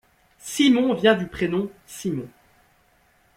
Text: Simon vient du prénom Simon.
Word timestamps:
Simon 0.39 0.95
vient 0.95 1.13
du 1.13 1.27
prénom 1.27 1.69
Simon. 1.85 2.27